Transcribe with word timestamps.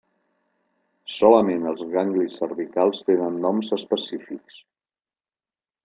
Solament 1.15 1.67
els 1.73 1.83
ganglis 1.93 2.39
cervicals 2.41 3.05
tenen 3.11 3.39
noms 3.45 3.71
específics. 3.81 4.61